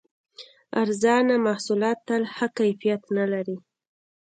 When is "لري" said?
3.33-3.57